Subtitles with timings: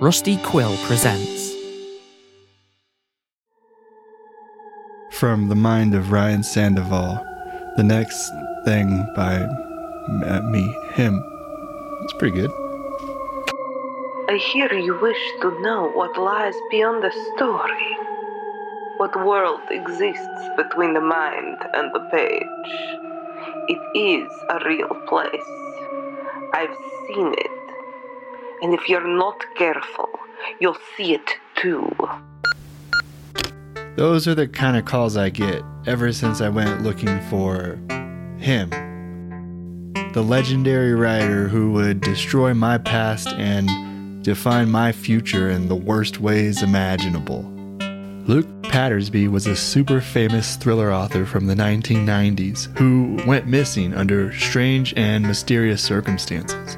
[0.00, 1.56] Rusty Quill presents.
[5.10, 7.20] From the mind of Ryan Sandoval,
[7.76, 8.30] the next
[8.64, 9.44] thing by
[10.52, 11.20] me, him.
[12.04, 12.50] It's pretty good.
[14.28, 17.96] I hear you wish to know what lies beyond the story.
[18.98, 22.44] What world exists between the mind and the page.
[23.66, 25.50] It is a real place.
[26.54, 26.76] I've
[27.08, 27.57] seen it.
[28.62, 30.08] And if you're not careful,
[30.60, 31.94] you'll see it too.
[33.96, 37.78] Those are the kind of calls I get ever since I went looking for
[38.38, 38.70] him.
[40.12, 46.20] The legendary writer who would destroy my past and define my future in the worst
[46.20, 47.42] ways imaginable.
[48.26, 54.32] Luke Pattersby was a super famous thriller author from the 1990s who went missing under
[54.32, 56.76] strange and mysterious circumstances.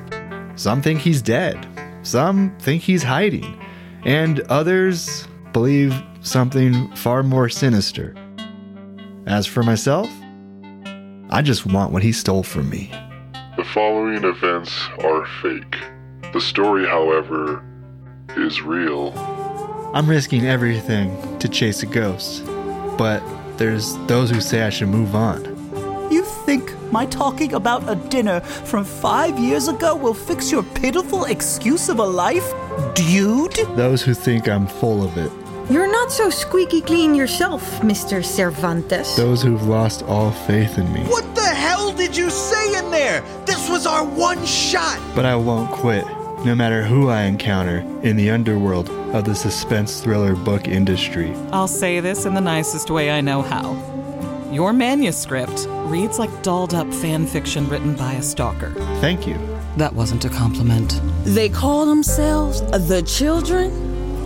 [0.60, 1.66] Some think he's dead,
[2.02, 3.59] some think he's hiding,
[4.05, 8.14] and others believe something far more sinister.
[9.25, 10.11] As for myself,
[11.30, 12.92] I just want what he stole from me.
[13.56, 15.78] The following events are fake.
[16.34, 17.64] The story, however,
[18.36, 19.14] is real.
[19.95, 22.45] I'm risking everything to chase a ghost,
[22.98, 23.22] but
[23.56, 25.50] there's those who say I should move on.
[26.51, 31.27] You think my talking about a dinner from five years ago will fix your pitiful
[31.27, 32.53] excuse of a life?
[32.97, 33.55] Dude?
[33.77, 35.31] Those who think I'm full of it.
[35.70, 38.25] You're not so squeaky clean yourself, Mr.
[38.25, 39.15] Cervantes.
[39.15, 41.03] Those who've lost all faith in me.
[41.03, 43.23] What the hell did you say in there?
[43.47, 45.01] This was our one shot!
[45.14, 46.05] But I won't quit,
[46.45, 51.33] no matter who I encounter in the underworld of the suspense thriller book industry.
[51.53, 53.89] I'll say this in the nicest way I know how.
[54.51, 58.73] Your manuscript reads like dolled up fan fiction written by a stalker.
[59.01, 59.39] Thank you.
[59.77, 61.01] That wasn't a compliment.
[61.23, 63.70] They call themselves the children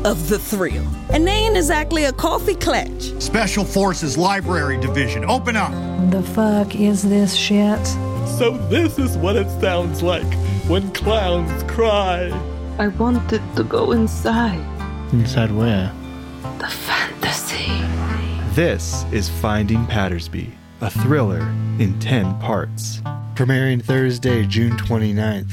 [0.07, 0.87] of the thrill.
[1.11, 3.13] And they ain't exactly a coffee clutch.
[3.21, 5.73] Special Forces Library Division, open up!
[6.11, 7.87] The fuck is this shit?
[8.39, 10.33] So, this is what it sounds like
[10.69, 12.31] when clowns cry.
[12.79, 14.65] I wanted to go inside.
[15.13, 15.93] Inside where?
[16.59, 16.94] The fantasy.
[18.55, 20.49] This is Finding Pattersby,
[20.81, 21.41] a thriller
[21.81, 23.01] in 10 parts.
[23.35, 25.51] Premiering Thursday, June 29th.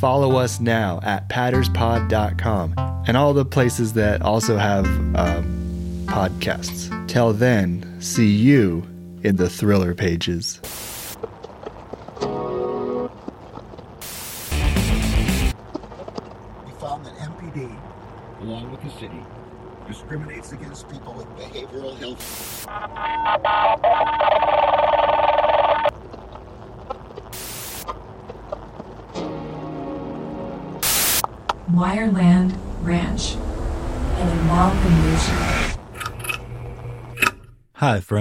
[0.00, 2.72] Follow us now at patterspod.com
[3.06, 6.88] and all the places that also have um, podcasts.
[7.06, 8.82] Till then, see you
[9.22, 10.58] in the thriller pages.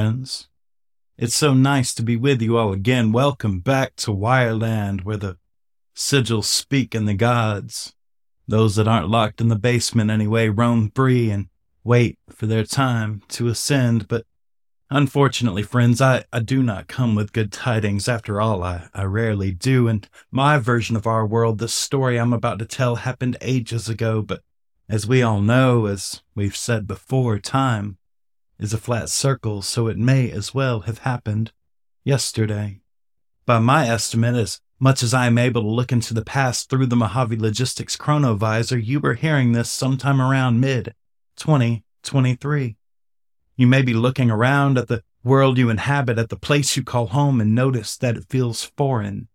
[0.08, 0.48] Friends.
[1.18, 3.12] It's so nice to be with you all again.
[3.12, 5.38] Welcome back to Wireland, where the
[5.94, 7.94] sigils speak and the gods,
[8.48, 11.48] those that aren't locked in the basement anyway, roam free and
[11.84, 14.08] wait for their time to ascend.
[14.08, 14.26] But
[14.90, 18.08] unfortunately, friends, I, I do not come with good tidings.
[18.08, 19.90] After all, I, I rarely do.
[19.90, 24.22] And my version of our world, the story I'm about to tell, happened ages ago.
[24.22, 24.42] But
[24.88, 27.98] as we all know, as we've said before, time
[28.60, 31.52] is a flat circle, so it may as well have happened
[32.04, 32.82] yesterday.
[33.46, 36.88] By my estimate, as much as I am able to look into the past through
[36.88, 40.94] the Mojave Logistics Chronovisor, you were hearing this sometime around mid
[41.38, 42.78] 2023.
[43.56, 47.08] You may be looking around at the world you inhabit, at the place you call
[47.08, 49.28] home, and notice that it feels foreign.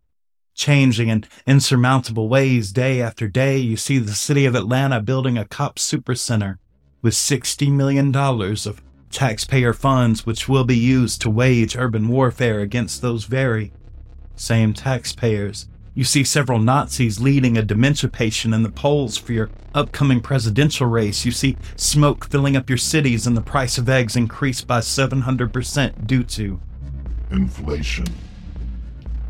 [0.55, 5.47] Changing in insurmountable ways day after day, you see the city of Atlanta building a
[5.47, 6.59] cop supercenter
[7.01, 13.03] with $60 million of taxpayer funds which will be used to wage urban warfare against
[13.03, 13.73] those very
[14.35, 15.69] same taxpayers.
[15.95, 20.87] You see several Nazis leading a dementia patient in the polls for your upcoming presidential
[20.87, 21.27] race.
[21.27, 26.07] You see smoke filling up your cities and the price of eggs increased by 700%
[26.07, 26.61] due to
[27.31, 28.07] inflation.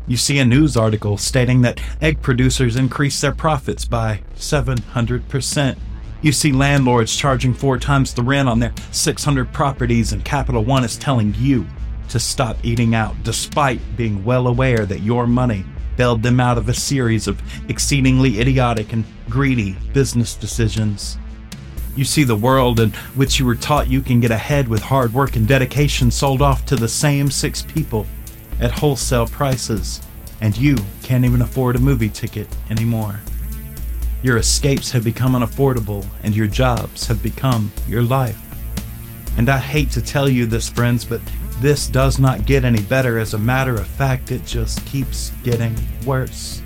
[0.07, 5.77] You see a news article stating that egg producers increased their profits by 700%.
[6.23, 10.85] You see landlords charging four times the rent on their 600 properties, and Capital One
[10.85, 11.67] is telling you
[12.07, 15.65] to stop eating out, despite being well aware that your money
[15.97, 21.17] bailed them out of a series of exceedingly idiotic and greedy business decisions.
[21.93, 25.13] You see the world in which you were taught you can get ahead with hard
[25.13, 28.07] work and dedication sold off to the same six people
[28.61, 30.01] at wholesale prices,
[30.39, 33.19] and you can't even afford a movie ticket anymore.
[34.23, 38.39] Your escapes have become unaffordable, and your jobs have become your life.
[39.37, 41.19] And I hate to tell you this, friends, but
[41.59, 43.19] this does not get any better.
[43.19, 45.75] As a matter of fact, it just keeps getting
[46.05, 46.61] worse.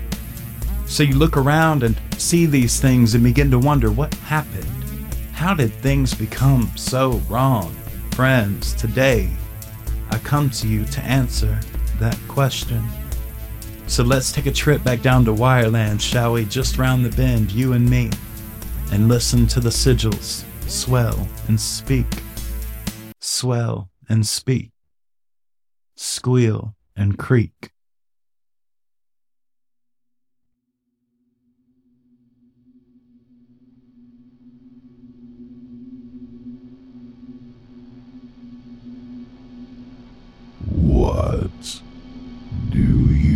[0.86, 4.64] So you look around and see these things and begin to wonder what happened.
[5.32, 7.74] How did things become so wrong?
[8.12, 9.30] Friends, today
[10.10, 11.58] I come to you to answer
[11.98, 12.84] that question.
[13.88, 16.44] So let's take a trip back down to Wireland, shall we?
[16.44, 18.10] Just round the bend, you and me,
[18.92, 22.06] and listen to the sigils swell and speak,
[23.20, 24.70] swell and speak,
[25.96, 27.72] squeal and creak.
[40.70, 41.80] What
[42.70, 43.27] do you?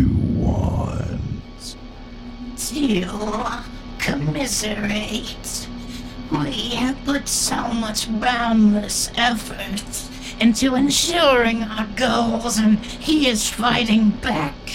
[2.70, 3.64] To
[3.98, 5.68] commiserate.
[6.30, 9.82] We have put so much boundless effort
[10.40, 14.68] into ensuring our goals, and he is fighting back.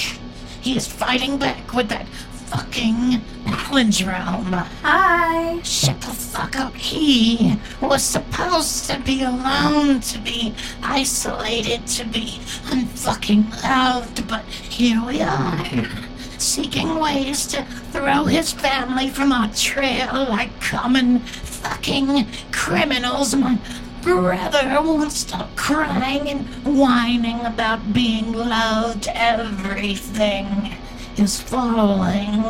[0.61, 2.07] He is fighting back with that
[2.49, 4.67] fucking palindrome.
[4.83, 5.61] Hi.
[5.63, 6.75] Shut the fuck up.
[6.75, 10.53] He was supposed to be alone, to be
[10.83, 16.06] isolated, to be unfucking loved, but here we are.
[16.37, 23.35] Seeking ways to throw his family from our trail like common fucking criminals.
[23.35, 23.59] My
[24.03, 26.47] brother won't stop crying and
[26.77, 29.07] whining about being loved.
[29.13, 30.73] Everything
[31.17, 32.43] is falling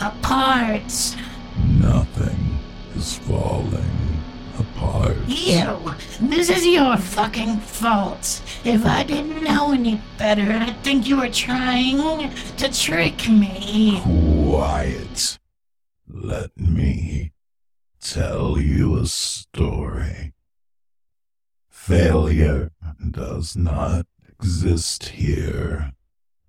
[0.00, 1.16] apart.
[1.80, 2.58] Nothing
[2.94, 3.93] is falling
[5.26, 5.94] You!
[6.20, 8.42] This is your fucking fault.
[8.64, 14.00] If I didn't know any better, I'd think you were trying to trick me.
[14.02, 15.38] Quiet.
[16.08, 17.32] Let me
[18.00, 20.32] tell you a story.
[21.68, 22.70] Failure
[23.10, 25.92] does not exist here,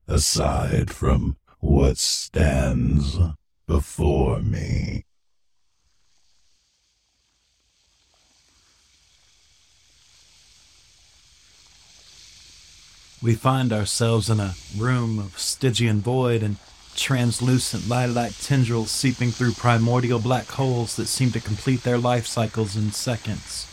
[0.07, 3.17] aside from what stands
[3.67, 5.05] before me.
[13.25, 16.57] We find ourselves in a room of Stygian void and
[16.95, 22.75] translucent lilac tendrils seeping through primordial black holes that seem to complete their life cycles
[22.75, 23.65] in seconds.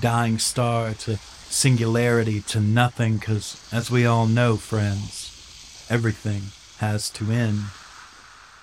[0.00, 1.18] Dying star to
[1.50, 6.44] singularity to nothing, because as we all know, friends, everything
[6.78, 7.64] has to end.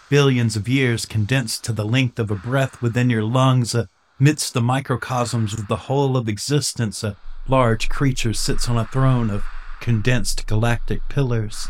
[0.09, 3.75] Billions of years condensed to the length of a breath within your lungs,
[4.19, 7.15] amidst the microcosms of the whole of existence, a
[7.47, 9.43] large creature sits on a throne of
[9.79, 11.67] condensed galactic pillars.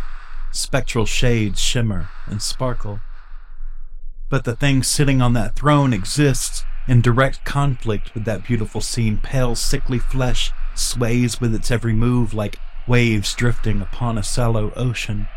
[0.52, 3.00] Spectral shades shimmer and sparkle.
[4.30, 9.18] But the thing sitting on that throne exists in direct conflict with that beautiful scene.
[9.18, 15.28] Pale, sickly flesh sways with its every move like waves drifting upon a sallow ocean.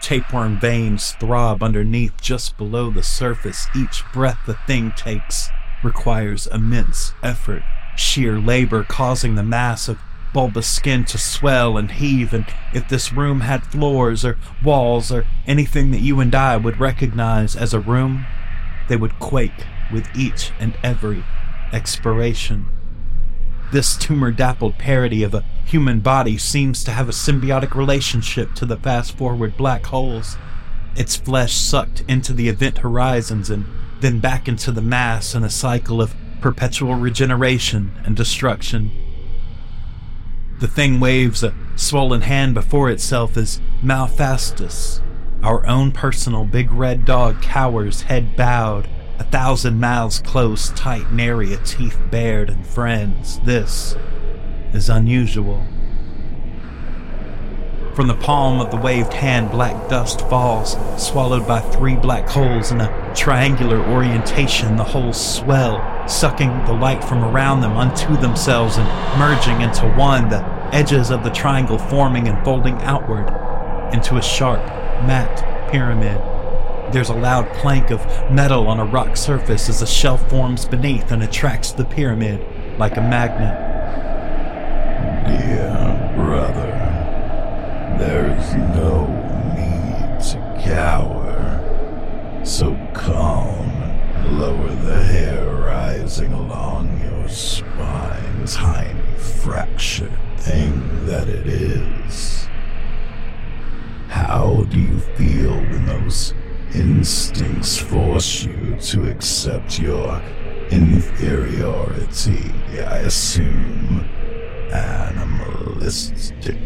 [0.00, 3.66] Tapeworm veins throb underneath just below the surface.
[3.74, 5.48] Each breath the thing takes
[5.82, 7.62] requires immense effort,
[7.96, 9.98] sheer labor causing the mass of
[10.32, 15.24] bulbous skin to swell and heave, and if this room had floors or walls or
[15.46, 18.26] anything that you and I would recognize as a room,
[18.88, 21.24] they would quake with each and every
[21.72, 22.66] expiration.
[23.70, 28.64] This tumor dappled parody of a human body seems to have a symbiotic relationship to
[28.64, 30.38] the fast forward black holes.
[30.96, 33.66] Its flesh sucked into the event horizons and
[34.00, 38.90] then back into the mass in a cycle of perpetual regeneration and destruction.
[40.58, 45.00] The thing waves a swollen hand before itself as Malphastus,
[45.40, 48.88] our own personal big red dog, cowers, head bowed,
[49.20, 53.96] a thousand mouths closed tight, nary a teeth bared, and friends, this
[54.72, 55.64] is unusual.
[57.98, 62.70] From the palm of the waved hand, black dust falls, swallowed by three black holes
[62.70, 64.76] in a triangular orientation.
[64.76, 68.86] The holes swell, sucking the light from around them unto themselves and
[69.18, 73.26] merging into one, the edges of the triangle forming and folding outward
[73.92, 74.64] into a sharp,
[75.04, 76.22] matte pyramid.
[76.92, 81.10] There's a loud clank of metal on a rock surface as a shelf forms beneath
[81.10, 82.46] and attracts the pyramid
[82.78, 83.68] like a magnet.
[85.28, 85.87] Brother,
[87.98, 89.06] there's no
[89.56, 91.34] need to cower.
[92.44, 102.48] So calm, lower the hair rising along your spine, tiny fractured thing that it is.
[104.08, 106.34] How do you feel when those
[106.74, 110.22] instincts force you to accept your
[110.70, 114.08] inferiority, I assume,
[114.72, 116.56] animalistic,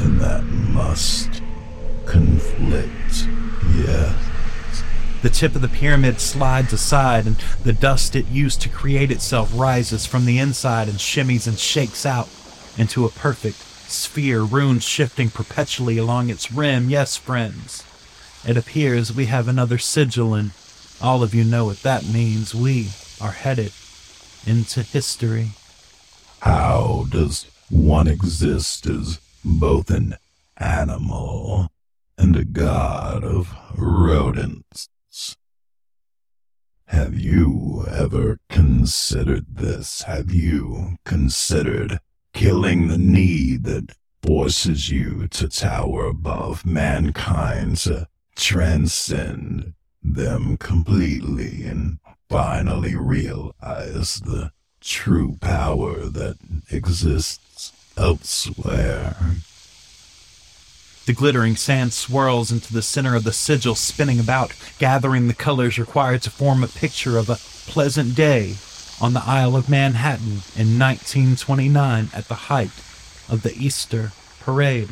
[0.00, 1.42] and that must
[2.06, 3.26] conflict,
[3.76, 4.82] yes.
[5.22, 9.52] The tip of the pyramid slides aside, and the dust it used to create itself
[9.54, 12.28] rises from the inside and shimmies and shakes out
[12.76, 16.90] into a perfect sphere, runes shifting perpetually along its rim.
[16.90, 17.84] Yes, friends,
[18.46, 20.50] it appears we have another sigil, and
[21.00, 22.54] all of you know what that means.
[22.54, 22.88] We
[23.20, 23.72] are headed
[24.44, 25.50] into history.
[26.40, 30.14] How does one exist as both an
[30.56, 31.68] animal
[32.16, 34.88] and a god of rodents?
[36.86, 40.02] Have you ever considered this?
[40.02, 42.00] Have you considered
[42.34, 51.98] killing the need that forces you to tower above mankind, to transcend them completely and
[52.28, 56.36] finally realize the true power that
[56.70, 57.41] exists
[57.96, 59.16] elsewhere?
[61.04, 65.76] The glittering sand swirls into the center of the sigil, spinning about, gathering the colors
[65.76, 68.54] required to form a picture of a pleasant day
[69.00, 72.70] on the Isle of Manhattan in 1929 at the height
[73.28, 74.90] of the Easter parade.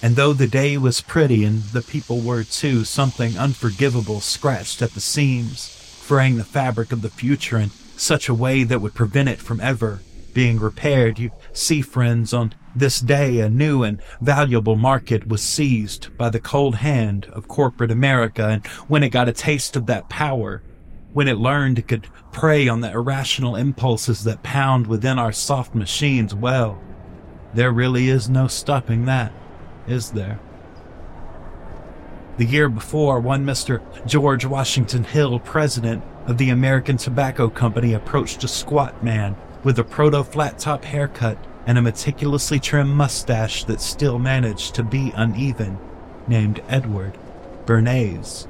[0.00, 4.92] And though the day was pretty and the people were too, something unforgivable scratched at
[4.92, 5.68] the seams,
[6.00, 9.60] fraying the fabric of the future in such a way that would prevent it from
[9.60, 10.00] ever
[10.36, 11.18] being repaired.
[11.18, 16.38] You see, friends, on this day a new and valuable market was seized by the
[16.38, 20.62] cold hand of corporate America, and when it got a taste of that power,
[21.14, 25.74] when it learned it could prey on the irrational impulses that pound within our soft
[25.74, 26.78] machines, well,
[27.54, 29.32] there really is no stopping that,
[29.88, 30.38] is there?
[32.36, 33.80] The year before, one Mr.
[34.06, 39.34] George Washington Hill, president of the American Tobacco Company, approached a squat man
[39.64, 44.82] with a proto flat top haircut and a meticulously trimmed mustache that still managed to
[44.82, 45.78] be uneven,
[46.28, 47.18] named Edward
[47.66, 48.46] Bernays.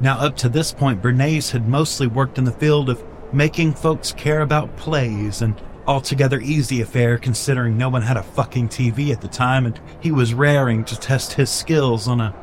[0.00, 4.12] Now, up to this point, Bernays had mostly worked in the field of making folks
[4.12, 5.56] care about plays, an
[5.86, 10.10] altogether easy affair considering no one had a fucking TV at the time and he
[10.10, 12.34] was raring to test his skills on a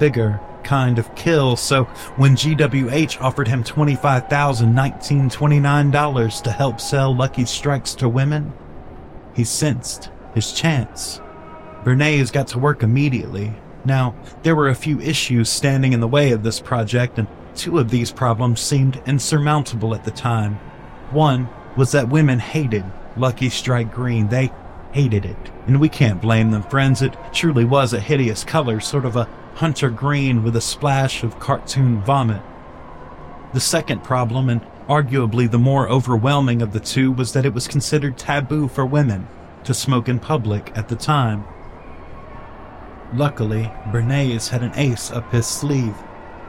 [0.00, 1.56] bigger kind of kill.
[1.56, 1.84] So
[2.16, 8.54] when GWH offered him $25,1929 to help sell Lucky Strikes to women,
[9.34, 11.20] he sensed his chance.
[11.84, 13.52] Bernays got to work immediately.
[13.84, 17.78] Now, there were a few issues standing in the way of this project, and two
[17.78, 20.58] of these problems seemed insurmountable at the time.
[21.10, 22.84] One was that women hated
[23.16, 24.28] Lucky Strike Green.
[24.28, 24.52] They
[24.92, 25.36] hated it.
[25.66, 27.02] And we can't blame them, friends.
[27.02, 31.40] It truly was a hideous color, sort of a hunter green with a splash of
[31.40, 32.40] cartoon vomit.
[33.52, 37.66] The second problem, and arguably the more overwhelming of the two, was that it was
[37.66, 39.26] considered taboo for women
[39.64, 41.42] to smoke in public at the time.
[43.12, 45.96] Luckily, Bernays had an ace up his sleeve.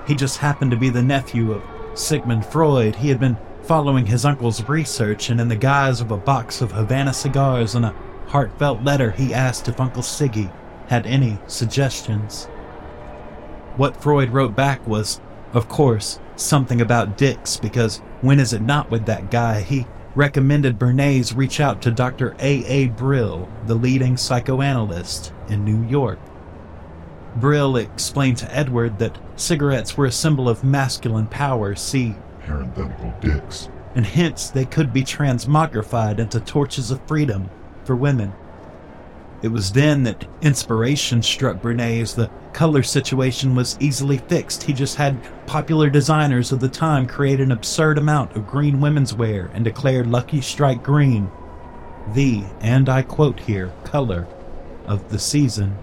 [0.06, 1.64] He just happened to be the nephew of
[1.98, 2.96] Sigmund Freud.
[2.96, 6.74] He had been following his uncle's research, and in the guise of a box of
[6.74, 7.96] Havana cigars and a
[8.28, 10.52] heartfelt letter, he asked if Uncle Siggy
[10.90, 12.48] had any suggestions.
[13.80, 15.22] What Freud wrote back was,
[15.54, 19.62] of course, something about dicks, because when is it not with that guy?
[19.62, 22.36] He recommended Bernays reach out to Dr.
[22.40, 22.66] A.
[22.66, 22.88] A.
[22.88, 26.20] Brill, the leading psychoanalyst in New York.
[27.38, 33.70] Brill explained to Edward that cigarettes were a symbol of masculine power, see, parenthetical dicks,
[33.96, 37.50] and hence they could be transmogrified into torches of freedom
[37.86, 38.34] for women.
[39.42, 42.16] It was then that inspiration struck Bernays.
[42.16, 44.64] The color situation was easily fixed.
[44.64, 49.14] He just had popular designers of the time create an absurd amount of green women's
[49.14, 51.32] wear and declared Lucky Strike Green
[52.14, 54.28] the, and I quote here, color
[54.86, 55.78] of the season.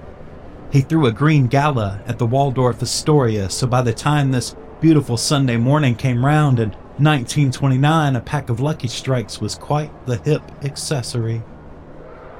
[0.72, 5.16] He threw a green gala at the Waldorf Astoria, so by the time this beautiful
[5.16, 10.42] Sunday morning came round in 1929, a pack of Lucky Strikes was quite the hip
[10.64, 11.42] accessory.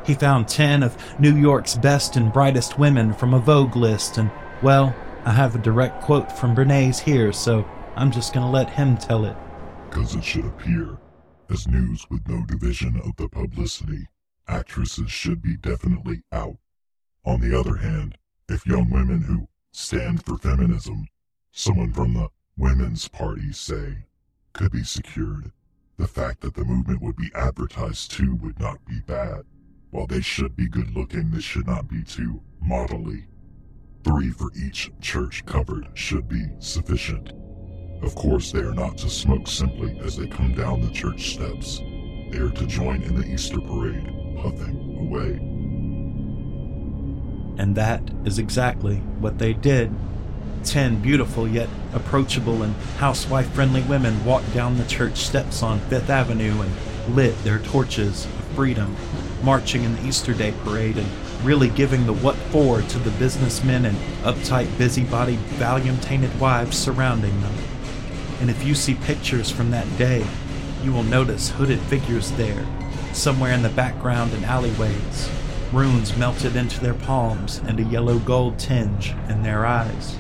[0.06, 4.30] He found 10 of New York's best and brightest women from a Vogue list, and,
[4.62, 4.94] well,
[5.24, 9.24] I have a direct quote from Bernays here, so I'm just gonna let him tell
[9.24, 9.36] it.
[9.90, 10.98] Because it should appear
[11.50, 14.06] as news with no division of the publicity.
[14.46, 16.58] Actresses should be definitely out.
[17.24, 18.16] On the other hand,
[18.48, 21.08] if young women who stand for feminism,
[21.50, 24.04] someone from the Women's Party, say,
[24.52, 25.50] could be secured,
[25.96, 29.42] the fact that the movement would be advertised too would not be bad.
[29.90, 33.24] While they should be good looking, they should not be too modelly.
[34.04, 37.32] Three for each church covered should be sufficient.
[38.02, 41.78] Of course, they are not to smoke simply as they come down the church steps.
[41.78, 45.40] They are to join in the Easter parade, puffing away.
[47.58, 49.92] And that is exactly what they did.
[50.62, 56.10] Ten beautiful yet approachable and housewife friendly women walked down the church steps on Fifth
[56.10, 58.94] Avenue and lit their torches of freedom,
[59.42, 61.08] marching in the Easter Day parade and
[61.44, 67.40] really giving the what for to the businessmen and uptight, busybody, Valium tainted wives surrounding
[67.40, 67.54] them.
[68.40, 70.26] And if you see pictures from that day,
[70.82, 72.66] you will notice hooded figures there,
[73.12, 75.30] somewhere in the background and alleyways,
[75.72, 80.16] runes melted into their palms and a yellow gold tinge in their eyes.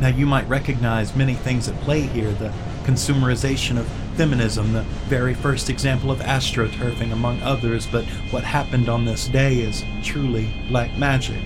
[0.00, 5.34] Now, you might recognize many things at play here the consumerization of feminism, the very
[5.34, 10.96] first example of astroturfing, among others, but what happened on this day is truly black
[10.96, 11.40] magic.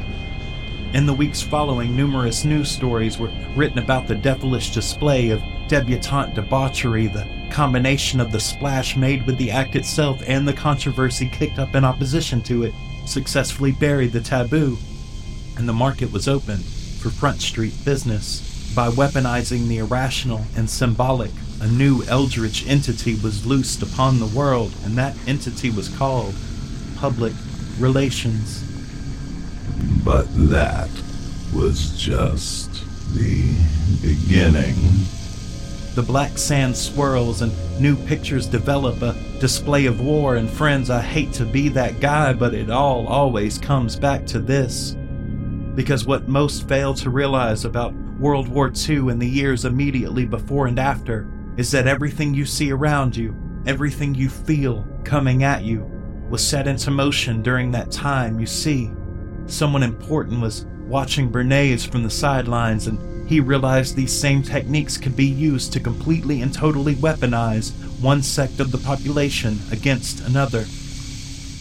[0.94, 6.34] In the weeks following, numerous news stories were written about the devilish display of debutante
[6.34, 11.58] debauchery, the combination of the splash made with the act itself and the controversy kicked
[11.58, 14.78] up in opposition to it successfully buried the taboo,
[15.56, 18.72] and the market was open for Front Street business.
[18.74, 24.72] By weaponizing the irrational and symbolic, a new eldritch entity was loosed upon the world,
[24.84, 26.34] and that entity was called
[26.96, 27.32] public
[27.78, 28.62] relations.
[30.04, 30.90] But that
[31.52, 32.70] was just
[33.14, 33.54] the
[34.00, 34.76] beginning.
[35.94, 40.90] The black sand swirls and new pictures develop a display of war and friends.
[40.90, 44.96] I hate to be that guy, but it all always comes back to this.
[45.74, 50.68] Because what most fail to realize about World War II and the years immediately before
[50.68, 51.26] and after
[51.58, 53.36] is that everything you see around you,
[53.66, 55.80] everything you feel coming at you,
[56.30, 58.38] was set into motion during that time.
[58.38, 58.92] You see,
[59.46, 65.16] someone important was watching Bernays from the sidelines, and he realized these same techniques could
[65.16, 70.60] be used to completely and totally weaponize one sect of the population against another.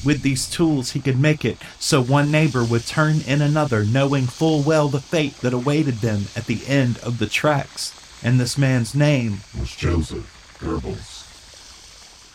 [0.05, 4.27] With these tools, he could make it so one neighbor would turn in another, knowing
[4.27, 7.96] full well the fate that awaited them at the end of the tracks.
[8.23, 11.27] And this man's name was Joseph Goebbels.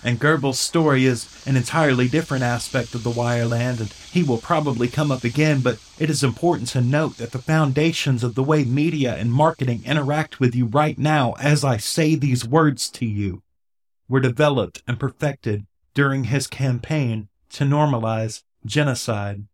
[0.04, 4.88] And Goebbels' story is an entirely different aspect of the Wireland, and he will probably
[4.88, 8.64] come up again, but it is important to note that the foundations of the way
[8.64, 13.42] media and marketing interact with you right now, as I say these words to you,
[14.08, 19.44] were developed and perfected during his campaign to normalize genocide.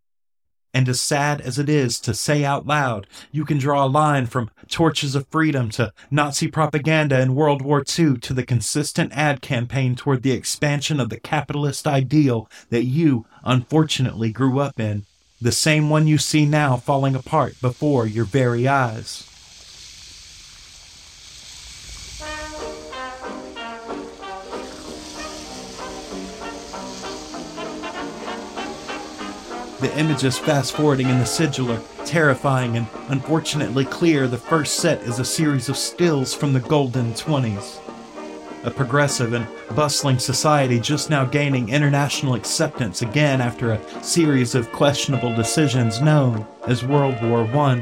[0.78, 4.26] And as sad as it is to say out loud, you can draw a line
[4.26, 9.42] from torches of freedom to Nazi propaganda in World War II to the consistent ad
[9.42, 15.04] campaign toward the expansion of the capitalist ideal that you, unfortunately, grew up in,
[15.40, 19.27] the same one you see now falling apart before your very eyes.
[29.80, 34.26] The images fast forwarding in the sigil are terrifying and unfortunately clear.
[34.26, 37.78] The first set is a series of stills from the golden 20s.
[38.64, 44.72] A progressive and bustling society just now gaining international acceptance again after a series of
[44.72, 47.80] questionable decisions known as World War I.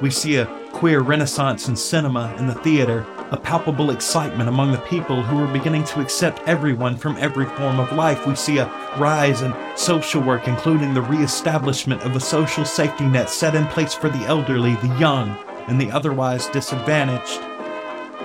[0.00, 4.78] We see a queer renaissance in cinema and the theater, a palpable excitement among the
[4.78, 8.26] people who are beginning to accept everyone from every form of life.
[8.26, 8.66] We see a
[8.98, 13.94] rise in social work, including the reestablishment of a social safety net set in place
[13.94, 15.30] for the elderly, the young,
[15.66, 17.40] and the otherwise disadvantaged.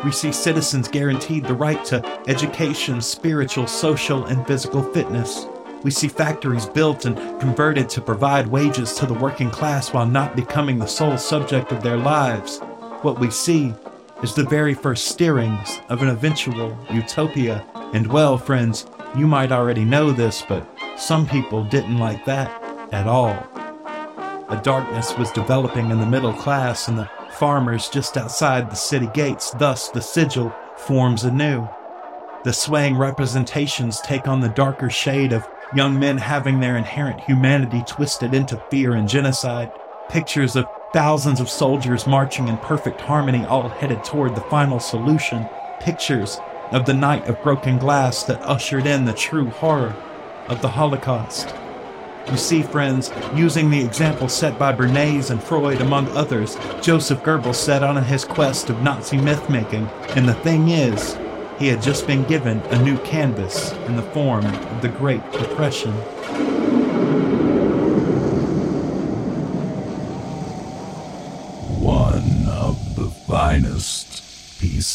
[0.04, 5.46] We see citizens guaranteed the right to education, spiritual, social, and physical fitness.
[5.84, 10.36] We see factories built and converted to provide wages to the working class while not
[10.36, 12.60] becoming the sole subject of their lives.
[13.04, 13.74] What we see
[14.24, 17.66] is the very first stirrings of an eventual utopia.
[17.94, 22.50] And well, friends, you might already know this, but some people didn't like that
[22.92, 23.36] at all.
[24.50, 29.10] A darkness was developing in the middle class and the farmers just outside the city
[29.14, 31.68] gates, thus, the sigil forms anew.
[32.44, 37.84] The swaying representations take on the darker shade of young men having their inherent humanity
[37.86, 39.72] twisted into fear and genocide.
[40.10, 45.48] Pictures of thousands of soldiers marching in perfect harmony, all headed toward the final solution.
[45.80, 46.40] Pictures
[46.72, 49.96] of the night of broken glass that ushered in the true horror
[50.48, 51.54] of the Holocaust.
[52.30, 57.56] You see, friends, using the example set by Bernays and Freud, among others, Joseph Goebbels
[57.56, 61.18] set on his quest of Nazi myth making, and the thing is,
[61.58, 65.94] he had just been given a new canvas in the form of the Great Depression.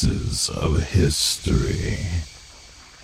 [0.02, 1.98] Pieces of history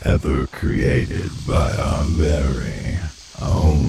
[0.04, 2.98] ever created by our very
[3.40, 3.86] own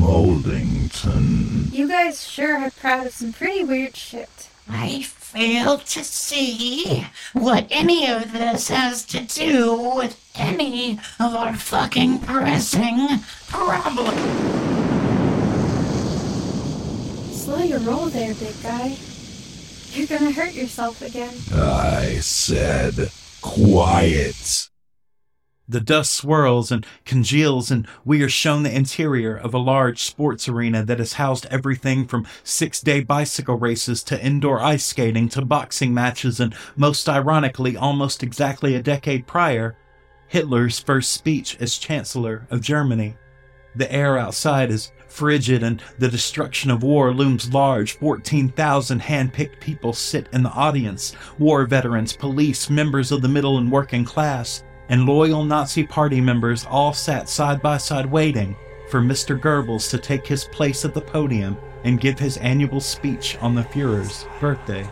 [0.00, 1.70] Moldington.
[1.70, 4.48] You guys sure have proud some pretty weird shit.
[4.68, 11.54] I fail to see what any of this has to do with any of our
[11.54, 14.18] fucking pressing problems.
[17.38, 18.96] Slow your roll there, big guy.
[19.96, 21.34] You're gonna hurt yourself again.
[21.54, 24.68] I said quiet.
[25.66, 30.50] The dust swirls and congeals, and we are shown the interior of a large sports
[30.50, 35.42] arena that has housed everything from six day bicycle races to indoor ice skating to
[35.42, 39.76] boxing matches, and most ironically, almost exactly a decade prior,
[40.28, 43.16] Hitler's first speech as Chancellor of Germany.
[43.76, 47.98] The air outside is frigid, and the destruction of war looms large.
[47.98, 53.58] 14,000 hand picked people sit in the audience war veterans, police, members of the middle
[53.58, 58.56] and working class and loyal Nazi Party members all sat side by side waiting
[58.88, 59.38] for Mr.
[59.38, 63.62] Goebbels to take his place at the podium and give his annual speech on the
[63.64, 64.88] Fuhrer's birthday.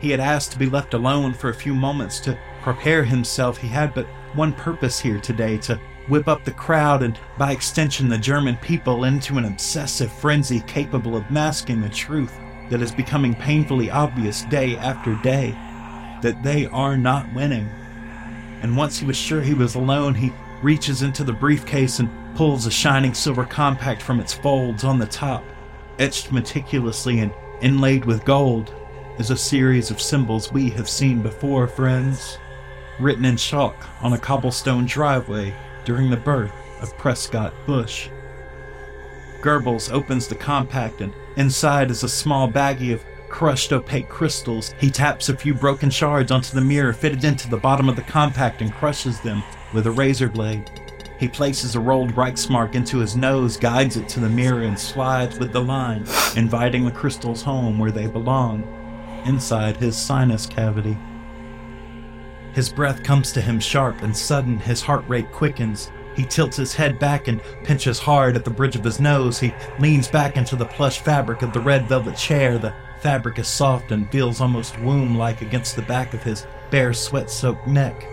[0.00, 3.56] He had asked to be left alone for a few moments to prepare himself.
[3.58, 8.08] He had but one purpose here today to whip up the crowd and, by extension,
[8.08, 12.34] the German people into an obsessive frenzy capable of masking the truth
[12.70, 15.50] that is becoming painfully obvious day after day
[16.22, 17.68] that they are not winning
[18.62, 22.66] and once he was sure he was alone, he reaches into the briefcase and pulls
[22.66, 25.44] a shining silver compact from its folds on the top.
[25.98, 28.74] Etched meticulously and inlaid with gold
[29.18, 32.38] is a series of symbols we have seen before, friends.
[32.98, 35.54] Written in chalk on a cobblestone driveway
[35.86, 38.10] during the birth of Prescott Bush.
[39.40, 44.74] Goebbels opens the compact, and inside is a small baggie of crushed opaque crystals.
[44.78, 48.02] He taps a few broken shards onto the mirror fitted into the bottom of the
[48.02, 50.68] compact and crushes them with a razor blade.
[51.18, 55.38] He places a rolled Reichsmark into his nose, guides it to the mirror, and slides
[55.38, 56.04] with the line,
[56.36, 58.62] inviting the crystals home where they belong,
[59.24, 60.98] inside his sinus cavity.
[62.56, 65.92] His breath comes to him sharp and sudden, his heart rate quickens.
[66.14, 69.38] He tilts his head back and pinches hard at the bridge of his nose.
[69.38, 73.46] He leans back into the plush fabric of the red velvet chair, the fabric is
[73.46, 78.06] soft and feels almost womb like against the back of his bare, sweat soaked neck.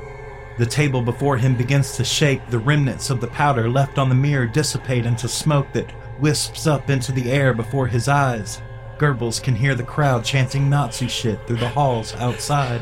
[0.57, 4.15] The table before him begins to shake, the remnants of the powder left on the
[4.15, 8.61] mirror dissipate into smoke that wisps up into the air before his eyes.
[8.97, 12.81] Goebbels can hear the crowd chanting Nazi shit through the halls outside.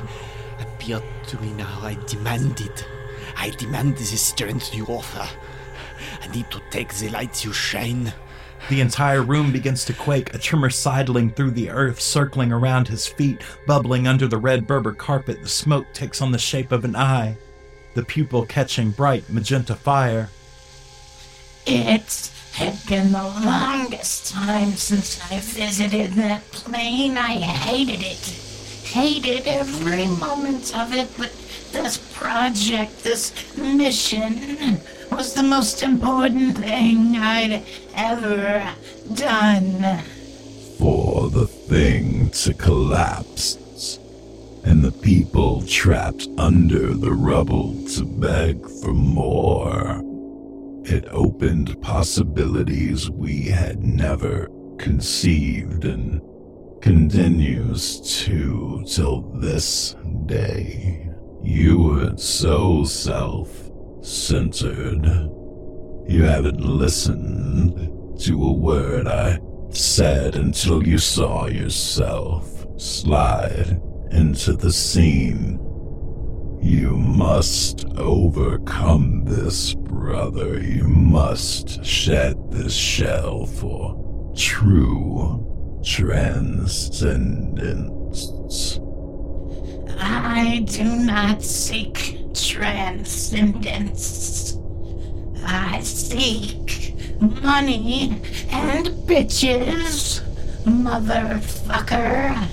[0.81, 2.87] Appear to me now, I demand it.
[3.37, 5.29] I demand the strength you offer.
[6.23, 8.11] I need to take the light you shine.
[8.67, 13.05] The entire room begins to quake, a tremor sidling through the earth, circling around his
[13.05, 15.43] feet, bubbling under the red Berber carpet.
[15.43, 17.37] The smoke takes on the shape of an eye,
[17.93, 20.29] the pupil catching bright magenta fire.
[21.67, 27.19] It had been the longest time since I visited that plane.
[27.19, 28.50] I hated it.
[28.91, 31.31] Hated every moment of it, but
[31.71, 37.63] this project, this mission, was the most important thing I'd
[37.95, 38.73] ever
[39.13, 39.99] done.
[40.77, 43.57] For the thing to collapse
[44.63, 50.01] and the people trapped under the rubble to beg for more.
[50.83, 56.21] It opened possibilities we had never conceived and
[56.81, 61.07] continues to till this day.
[61.43, 63.49] You were so self
[64.01, 65.05] centered.
[66.07, 69.39] You haven't listened to a word I
[69.69, 73.79] said until you saw yourself slide
[74.11, 75.59] into the scene.
[76.61, 80.59] You must overcome this, brother.
[80.61, 85.50] You must shed this shell for true
[86.01, 88.79] transcendence.
[89.99, 94.57] I do not seek transcendence.
[95.45, 100.23] I seek money and bitches,
[100.63, 102.47] motherfucker.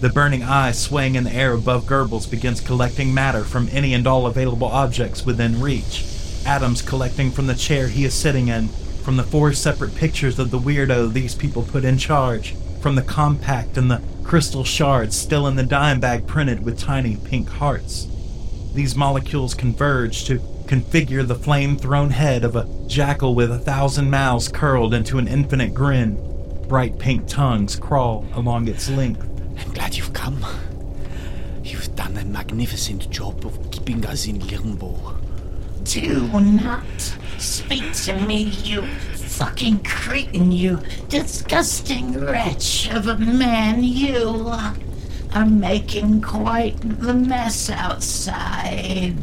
[0.00, 4.06] The burning eye swaying in the air above Goebbels begins collecting matter from any and
[4.06, 6.04] all available objects within reach.
[6.46, 8.68] Atoms collecting from the chair he is sitting in,
[9.00, 13.02] from the four separate pictures of the weirdo these people put in charge, from the
[13.02, 18.06] compact and the crystal shards still in the dime bag printed with tiny pink hearts.
[18.74, 24.08] These molecules converge to configure the flame thrown head of a jackal with a thousand
[24.08, 26.16] mouths curled into an infinite grin.
[26.68, 29.26] Bright pink tongues crawl along its length.
[29.58, 30.46] I'm glad you've come.
[31.64, 35.16] You've done a magnificent job of keeping us in limbo.
[35.84, 36.84] Do not
[37.38, 43.82] speak to me, you fucking cretin, you disgusting wretch of a man.
[43.82, 44.52] You
[45.34, 49.16] are making quite the mess outside.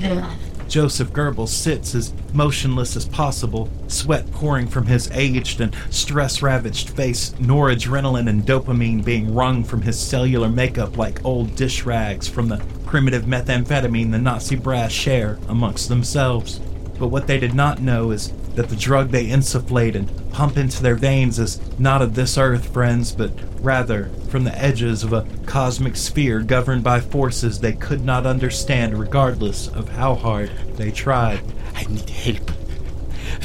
[0.67, 6.89] Joseph Goebbels sits as motionless as possible, sweat pouring from his aged and stress ravaged
[6.89, 12.49] face, noradrenaline and dopamine being wrung from his cellular makeup like old dish rags from
[12.49, 16.59] the primitive methamphetamine the Nazi brass share amongst themselves.
[16.99, 20.81] But what they did not know is that the drug they insufflate and pump into
[20.81, 25.27] their veins is not of this earth, friends, but rather from the edges of a
[25.45, 31.39] cosmic sphere governed by forces they could not understand, regardless of how hard they tried.
[31.75, 32.49] I need help.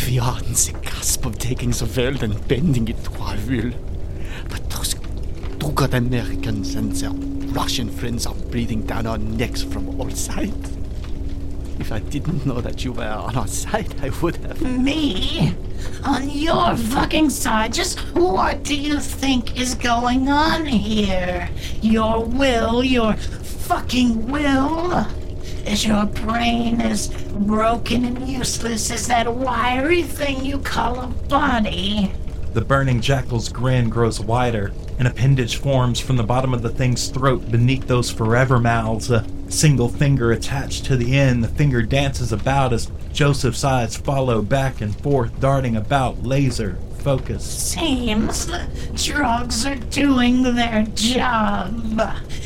[0.07, 3.73] We are on the cusp of taking the world and bending it to our will.
[4.49, 7.11] But those two good Americans and their
[7.53, 10.72] Russian friends are breathing down our necks from all sides.
[11.79, 14.61] If I didn't know that you were on our side, I would have.
[14.63, 15.55] Me?
[16.05, 17.73] On your fucking side?
[17.73, 21.49] Just what do you think is going on here?
[21.81, 25.07] Your will, your fucking will?
[25.67, 32.13] Is your brain as broken and useless as that wiry thing you call a body?
[32.53, 34.73] The burning jackal's grin grows wider.
[34.99, 39.25] An appendage forms from the bottom of the thing's throat beneath those forever mouths, a
[39.53, 41.45] single finger attached to the end.
[41.45, 47.71] The finger dances about as Joseph's eyes follow back and forth, darting about, laser focused.
[47.73, 52.01] Seems the drugs are doing their job.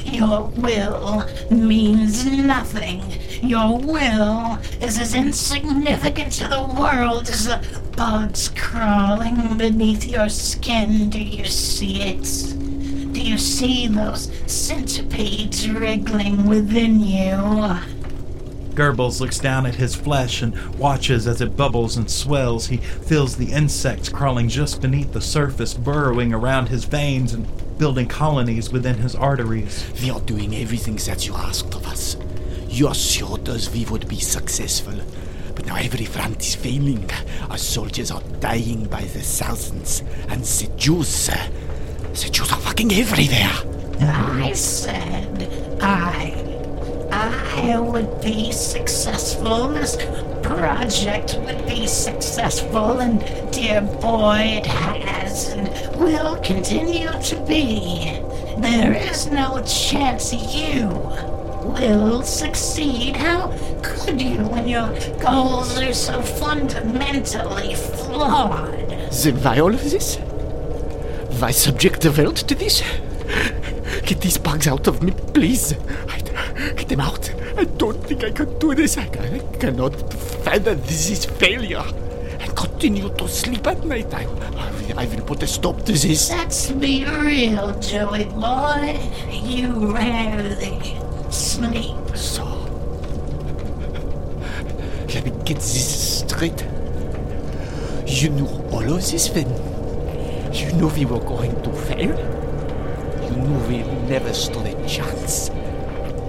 [0.05, 3.03] Your will means nothing.
[3.43, 7.63] Your will is as insignificant to the world as the
[7.97, 11.11] bugs crawling beneath your skin.
[11.11, 12.56] Do you see it?
[13.27, 17.35] Do you see those centipedes wriggling within you?
[18.77, 22.69] Goebbels looks down at his flesh and watches as it bubbles and swells.
[22.69, 28.07] He feels the insects crawling just beneath the surface, burrowing around his veins and building
[28.07, 29.85] colonies within his arteries.
[30.01, 32.17] We are doing everything that you asked of us.
[32.69, 35.01] You assured us we would be successful.
[35.57, 37.11] But now every front is failing.
[37.51, 40.05] Our soldiers are dying by the thousands.
[40.29, 41.29] And the Jews,
[42.23, 43.53] the Jews are fucking everywhere.
[44.01, 45.49] I said
[45.83, 46.33] I
[47.13, 49.97] I would be successful, this
[50.43, 53.21] project would be successful, and
[53.53, 58.21] dear boy, it has and will continue to be.
[58.59, 60.89] There is no chance you
[61.65, 63.17] will succeed.
[63.17, 63.49] How
[63.83, 64.89] could you when your
[65.21, 68.73] goals are so fundamentally flawed?
[69.11, 69.57] Then why
[71.43, 71.67] all of this?
[71.67, 72.83] Why subject the world to this?
[74.05, 75.75] Get these bugs out of me, please.
[76.09, 76.21] I,
[76.77, 77.31] get them out.
[77.57, 78.97] I don't think I can do this.
[78.99, 80.13] I, I cannot
[80.45, 81.85] fathom this is failure.
[82.41, 84.13] And continue to sleep at night.
[84.15, 86.31] I, I, I will put a stop to this.
[86.31, 88.99] Let's be real, Joey boy.
[89.31, 90.97] You rarely
[91.31, 92.17] sleep.
[92.17, 92.45] So,
[95.15, 96.65] let me get this straight.
[98.07, 99.66] You knew all of this then?
[100.57, 102.17] You knew we were going to fail?
[103.23, 105.51] You knew we never stood a chance?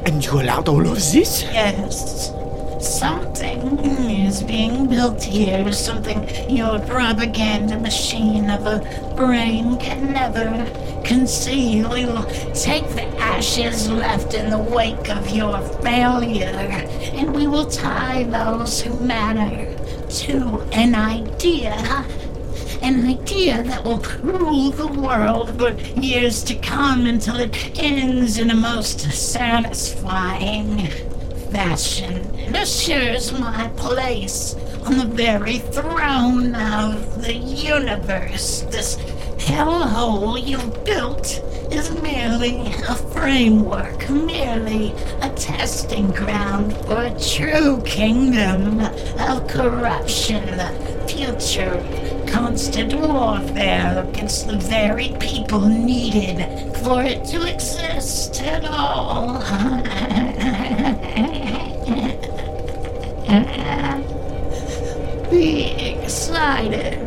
[0.05, 1.43] And you allowed all of this?
[1.43, 2.33] Yes.
[2.81, 10.69] Something is being built here, something your propaganda machine of a brain can never
[11.05, 11.89] conceal.
[11.89, 16.45] We will take the ashes left in the wake of your failure,
[17.13, 19.73] and we will tie those who matter
[20.25, 22.05] to an idea.
[22.87, 28.49] An idea that will rule the world for years to come until it ends in
[28.49, 30.87] a most satisfying
[31.51, 32.33] fashion.
[32.35, 38.61] It assures my place on the very throne of the universe.
[38.71, 38.95] This
[39.35, 48.79] hellhole you've built is merely a framework, merely a testing ground for a true kingdom
[48.79, 56.37] of corruption, the future constant warfare against the very people needed
[56.77, 59.39] for it to exist at all.
[65.31, 65.71] Be
[66.03, 66.99] excited,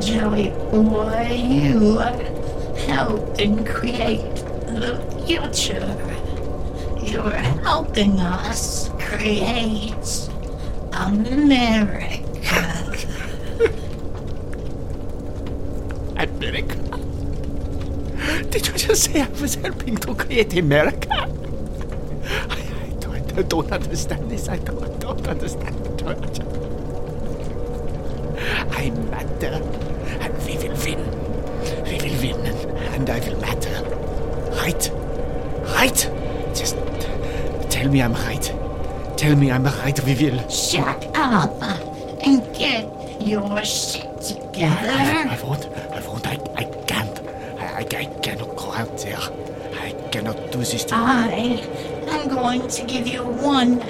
[0.00, 1.28] Joey boy.
[1.32, 1.98] You
[2.86, 4.36] helping create
[4.78, 4.94] the
[5.26, 5.90] future.
[7.02, 7.30] You're
[7.66, 10.28] helping us create
[10.92, 11.97] a America.
[16.36, 16.76] America?
[18.50, 21.08] Did you just say I was helping to create America?
[21.10, 24.48] I, I, don't, I don't understand this.
[24.48, 25.98] I don't, I don't understand.
[25.98, 26.40] George.
[28.70, 29.62] I matter,
[30.20, 31.00] and we will win.
[31.84, 32.60] We will win, and,
[32.94, 33.82] and I will matter.
[34.52, 34.90] Right?
[35.74, 36.10] Right?
[36.54, 36.76] Just
[37.70, 38.52] tell me I'm right.
[39.16, 40.48] Tell me I'm right, we will.
[40.48, 41.62] Shut up
[42.24, 42.86] and get
[43.20, 44.90] your shit together.
[44.90, 45.77] I, I won't.
[50.68, 51.62] To I
[52.08, 53.80] am going to give you one,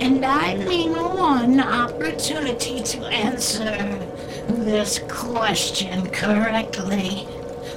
[0.00, 3.98] and I mean one, opportunity to answer
[4.46, 7.24] this question correctly.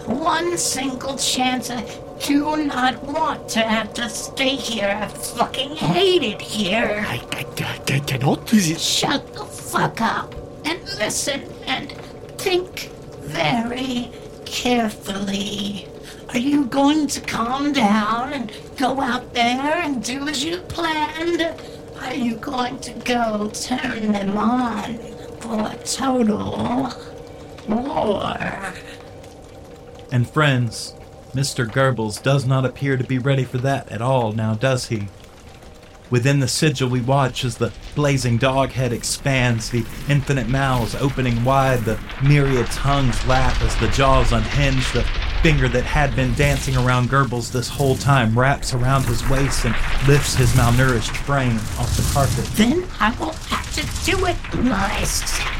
[0.05, 1.71] One single chance.
[1.71, 1.85] I
[2.19, 4.95] do not want to have to stay here.
[5.01, 7.03] I fucking hate it here.
[7.07, 8.79] I, I, I cannot do this.
[8.79, 11.91] Shut the fuck up and listen and
[12.37, 14.11] think very
[14.45, 15.87] carefully.
[16.35, 21.41] Are you going to calm down and go out there and do as you planned?
[22.01, 24.97] Are you going to go turn them on
[25.39, 26.91] for a total
[27.69, 28.73] war?
[30.11, 30.93] And friends,
[31.33, 31.65] Mr.
[31.65, 35.07] Goebbels does not appear to be ready for that at all now, does he?
[36.09, 41.45] Within the sigil, we watch as the blazing dog head expands, the infinite mouths opening
[41.45, 45.05] wide, the myriad tongues lap as the jaws unhinge, the
[45.41, 49.75] finger that had been dancing around Goebbels this whole time wraps around his waist and
[50.07, 52.45] lifts his malnourished frame off the carpet.
[52.55, 55.51] Then I will have to do it myself.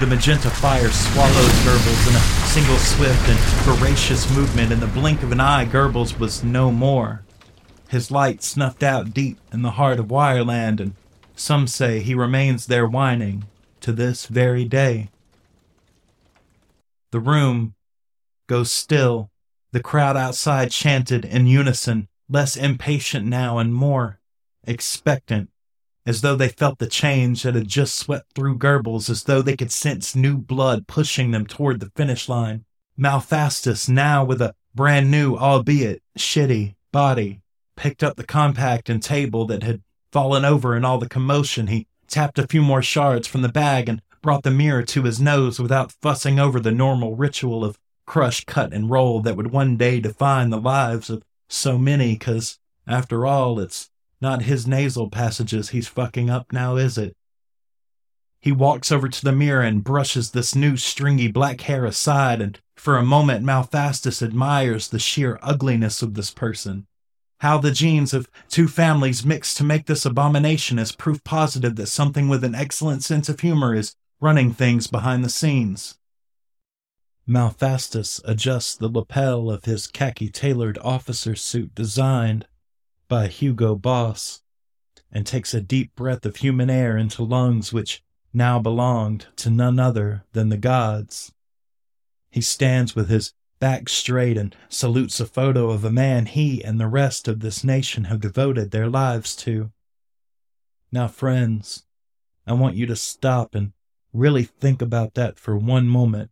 [0.00, 4.70] The magenta fire swallows Goebbels in a single swift and voracious movement.
[4.70, 7.24] In the blink of an eye, Goebbels was no more.
[7.88, 10.94] His light snuffed out deep in the heart of Wireland, and
[11.34, 13.44] some say he remains there whining
[13.80, 15.10] to this very day.
[17.10, 17.74] The room
[18.48, 19.30] goes still.
[19.70, 24.18] The crowd outside chanted in unison, less impatient now and more
[24.64, 25.50] expectant,
[26.04, 29.56] as though they felt the change that had just swept through Goebbels, as though they
[29.56, 32.64] could sense new blood pushing them toward the finish line.
[32.98, 37.40] Malphastus, now with a brand new, albeit shitty, body,
[37.76, 41.68] picked up the compact and table that had fallen over in all the commotion.
[41.68, 45.20] He tapped a few more shards from the bag and brought the mirror to his
[45.20, 49.76] nose without fussing over the normal ritual of crush, cut, and roll that would one
[49.76, 53.90] day define the lives of so many, because, after all, it's
[54.20, 57.14] not his nasal passages he's fucking up now, is it?
[58.40, 62.58] He walks over to the mirror and brushes this new stringy black hair aside, and
[62.76, 66.86] for a moment Malphastus admires the sheer ugliness of this person.
[67.40, 71.88] How the genes of two families mix to make this abomination is proof positive that
[71.88, 75.98] something with an excellent sense of humor is running things behind the scenes.
[77.28, 82.46] Malphastus adjusts the lapel of his khaki tailored officer suit designed
[83.06, 84.40] by Hugo Boss
[85.12, 89.78] and takes a deep breath of human air into lungs which now belonged to none
[89.78, 91.30] other than the gods.
[92.30, 96.80] He stands with his back straight and salutes a photo of a man he and
[96.80, 99.70] the rest of this nation have devoted their lives to.
[100.90, 101.84] Now, friends,
[102.46, 103.72] I want you to stop and
[104.14, 106.30] really think about that for one moment.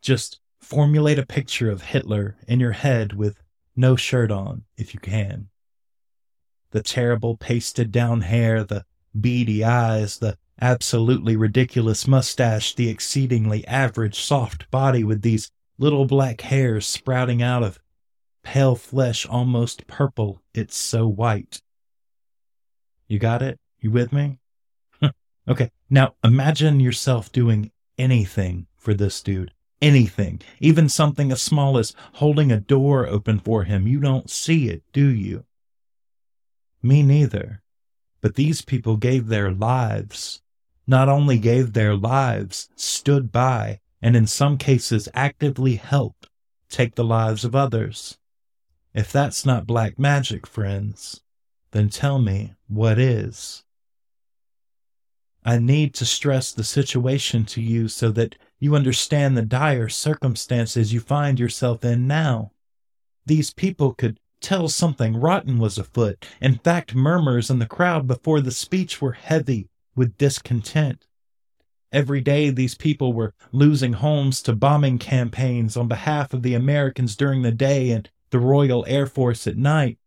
[0.00, 3.42] Just formulate a picture of Hitler in your head with
[3.76, 5.48] no shirt on, if you can.
[6.70, 8.84] The terrible pasted down hair, the
[9.18, 16.42] beady eyes, the absolutely ridiculous mustache, the exceedingly average soft body with these little black
[16.42, 17.80] hairs sprouting out of
[18.42, 21.60] pale flesh almost purple, it's so white.
[23.08, 23.58] You got it?
[23.80, 24.38] You with me?
[25.48, 29.52] okay, now imagine yourself doing anything for this dude.
[29.80, 30.42] Anything.
[30.60, 33.86] Even something as small as holding a door open for him.
[33.86, 35.44] You don't see it, do you?
[36.82, 37.62] Me neither.
[38.20, 40.42] But these people gave their lives.
[40.86, 46.28] Not only gave their lives, stood by, and in some cases actively helped
[46.68, 48.18] take the lives of others.
[48.92, 51.22] If that's not black magic, friends,
[51.70, 53.64] then tell me what is.
[55.44, 60.92] I need to stress the situation to you so that you understand the dire circumstances
[60.92, 62.52] you find yourself in now.
[63.24, 66.26] These people could tell something rotten was afoot.
[66.40, 71.06] In fact, murmurs in the crowd before the speech were heavy with discontent.
[71.92, 77.16] Every day, these people were losing homes to bombing campaigns on behalf of the Americans
[77.16, 79.98] during the day and the Royal Air Force at night.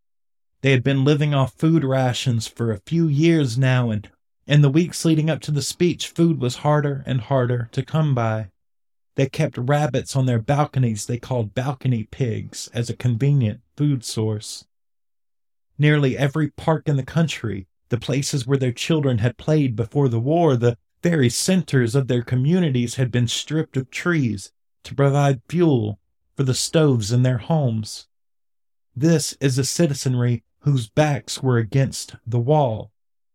[0.62, 4.10] They had been living off food rations for a few years now, and
[4.46, 8.14] in the weeks leading up to the speech, food was harder and harder to come
[8.14, 8.50] by.
[9.16, 14.66] They kept rabbits on their balconies they called balcony pigs as a convenient food source.
[15.78, 20.20] Nearly every park in the country, the places where their children had played before the
[20.20, 24.52] war, the very centers of their communities had been stripped of trees
[24.84, 26.00] to provide fuel
[26.36, 28.08] for the stoves in their homes.
[28.96, 32.93] This is a citizenry whose backs were against the wall.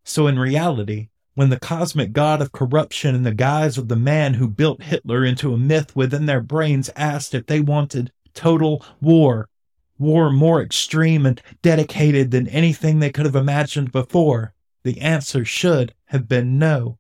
[0.09, 4.35] So, in reality, when the cosmic god of corruption in the guise of the man
[4.35, 9.51] who built Hitler into a myth within their brains asked if they wanted total war,
[9.99, 15.93] war more extreme and dedicated than anything they could have imagined before, the answer should
[16.07, 16.99] have been no.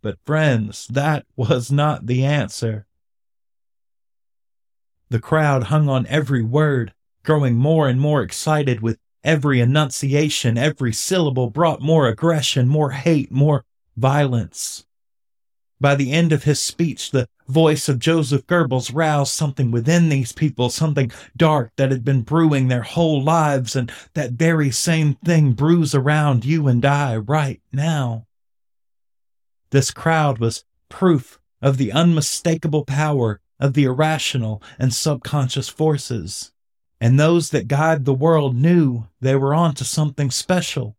[0.00, 2.86] But, friends, that was not the answer.
[5.08, 10.92] The crowd hung on every word, growing more and more excited with every enunciation, every
[10.92, 13.64] syllable brought more aggression, more hate, more
[13.96, 14.86] violence.
[15.80, 20.32] By the end of his speech, the voice of Joseph Goebbels roused something within these
[20.32, 25.52] people, something dark that had been brewing their whole lives, and that very same thing
[25.52, 28.26] brews around you and I right now.
[29.70, 36.52] This crowd was proof of the unmistakable power of the irrational and subconscious forces.
[37.00, 40.96] And those that guide the world knew they were on to something special.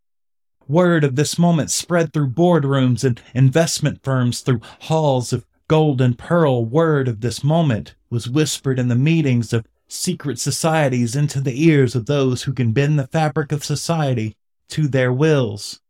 [0.68, 6.18] Word of this moment spread through boardrooms and investment firms, through halls of gold and
[6.18, 6.66] pearl.
[6.66, 11.96] Word of this moment was whispered in the meetings of secret societies into the ears
[11.96, 14.36] of those who can bend the fabric of society
[14.70, 15.82] to their wills.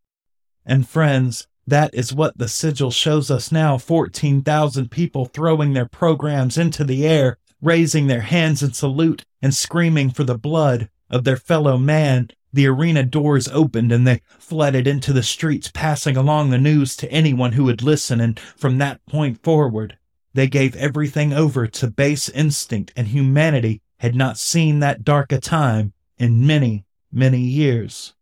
[0.65, 6.57] And friends, that is what the sigil shows us now 14,000 people throwing their programs
[6.57, 11.37] into the air, raising their hands in salute, and screaming for the blood of their
[11.37, 12.29] fellow man.
[12.53, 17.11] The arena doors opened and they flooded into the streets, passing along the news to
[17.11, 18.19] anyone who would listen.
[18.19, 19.97] And from that point forward,
[20.33, 25.39] they gave everything over to base instinct, and humanity had not seen that dark a
[25.39, 28.13] time in many, many years.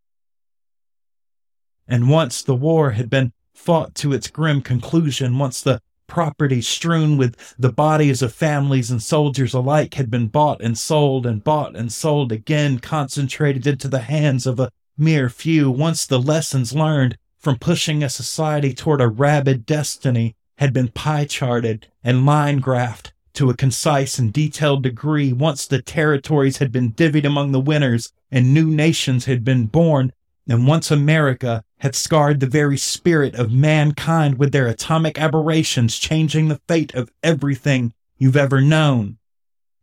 [1.88, 7.16] And once the war had been fought to its grim conclusion, once the property strewn
[7.16, 11.78] with the bodies of families and soldiers alike had been bought and sold and bought
[11.78, 17.18] and sold again, concentrated into the hands of a mere few, once the lessons learned
[17.38, 23.14] from pushing a society toward a rabid destiny had been pie charted and line graphed
[23.34, 28.12] to a concise and detailed degree, once the territories had been divvied among the winners
[28.30, 30.12] and new nations had been born,
[30.50, 36.48] and once America had scarred the very spirit of mankind with their atomic aberrations, changing
[36.48, 39.18] the fate of everything you've ever known.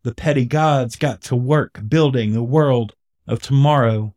[0.03, 2.93] The petty gods got to work building the world
[3.25, 4.13] of tomorrow,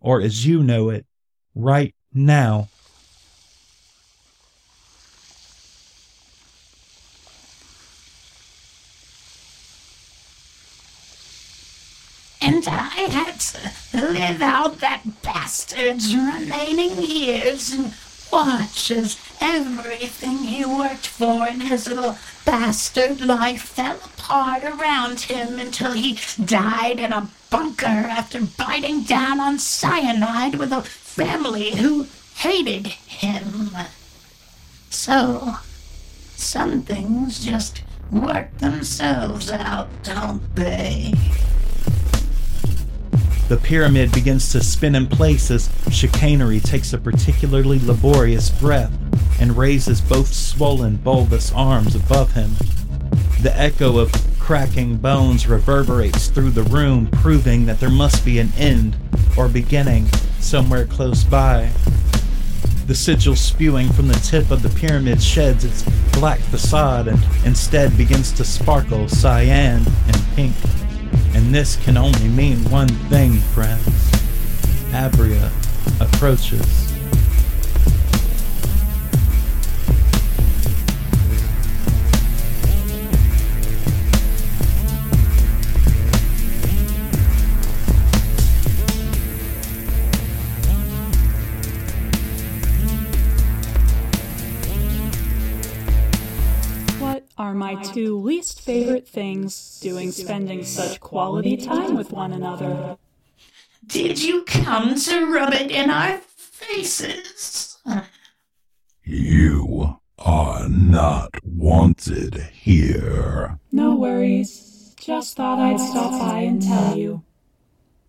[0.00, 1.06] or as you know it,
[1.54, 2.68] right now.
[12.46, 17.92] And I had to live out that bastard's remaining years and
[18.32, 25.58] watch as everything he worked for in his little bastard life fell apart around him
[25.58, 32.06] until he died in a bunker after biting down on cyanide with a family who
[32.36, 33.72] hated him.
[34.90, 35.56] So,
[36.36, 37.82] some things just
[38.12, 41.12] work themselves out, don't they?
[43.48, 48.92] The pyramid begins to spin in place as chicanery takes a particularly laborious breath
[49.40, 52.50] and raises both swollen, bulbous arms above him.
[53.42, 58.52] The echo of cracking bones reverberates through the room, proving that there must be an
[58.56, 58.96] end
[59.36, 60.08] or beginning
[60.40, 61.70] somewhere close by.
[62.86, 67.96] The sigil spewing from the tip of the pyramid sheds its black facade and instead
[67.96, 70.54] begins to sparkle cyan and pink.
[71.36, 73.86] And this can only mean one thing, friends.
[74.92, 75.50] Abria
[76.00, 76.95] approaches.
[97.74, 102.96] My two least favorite things doing spending such quality time with one another.
[103.84, 107.78] Did you come to rub it in our faces?
[109.02, 113.58] You are not wanted here.
[113.72, 114.94] No worries.
[114.96, 117.24] Just thought I'd stop by and tell you.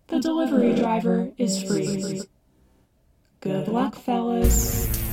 [0.06, 2.22] The delivery driver is free.
[3.40, 5.07] Good luck, fellas.